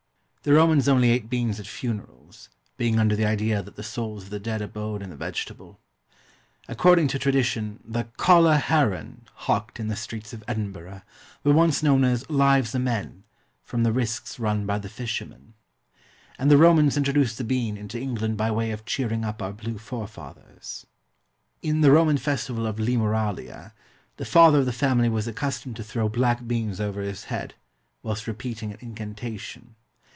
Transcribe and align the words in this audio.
The 0.43 0.53
Romans 0.53 0.89
only 0.89 1.11
ate 1.11 1.29
beans 1.29 1.59
at 1.59 1.67
funerals, 1.67 2.49
being 2.75 2.97
under 2.97 3.15
the 3.15 3.27
idea 3.27 3.61
that 3.61 3.75
the 3.75 3.83
souls 3.83 4.23
of 4.23 4.29
the 4.31 4.39
dead 4.39 4.59
abode 4.59 5.03
in 5.03 5.11
the 5.11 5.15
vegetable. 5.15 5.79
According 6.67 7.09
to 7.09 7.19
tradition, 7.19 7.79
the 7.85 8.05
"caller 8.17 8.57
herrin'" 8.57 9.25
hawked 9.45 9.79
in 9.79 9.87
the 9.87 9.95
streets 9.95 10.33
of 10.33 10.43
Edinburgh 10.47 11.03
were 11.43 11.53
once 11.53 11.83
known 11.83 12.03
as 12.03 12.27
"lives 12.27 12.73
o' 12.73 12.79
men," 12.79 13.21
from 13.61 13.83
the 13.83 13.91
risks 13.91 14.39
run 14.39 14.65
by 14.65 14.79
the 14.79 14.89
fishermen. 14.89 15.53
And 16.39 16.49
the 16.49 16.57
Romans 16.57 16.97
introduced 16.97 17.37
the 17.37 17.43
bean 17.43 17.77
into 17.77 18.01
England 18.01 18.35
by 18.37 18.49
way 18.49 18.71
of 18.71 18.83
cheering 18.83 19.23
up 19.23 19.43
our 19.43 19.53
blue 19.53 19.77
forefathers. 19.77 20.87
In 21.61 21.81
the 21.81 21.91
Roman 21.91 22.17
festival 22.17 22.65
of 22.65 22.79
Lemuralia, 22.79 23.73
the 24.17 24.25
father 24.25 24.57
of 24.61 24.65
the 24.65 24.73
family 24.73 25.07
was 25.07 25.27
accustomed 25.27 25.75
to 25.75 25.83
throw 25.83 26.09
black 26.09 26.47
beans 26.47 26.81
over 26.81 27.03
his 27.03 27.25
head, 27.25 27.53
whilst 28.01 28.25
repeating 28.25 28.71
an 28.71 28.79
incantation. 28.81 29.75